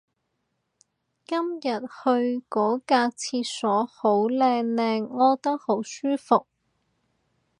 [1.27, 6.47] 今日去開嗰格廁所好靚靚屙得好舒服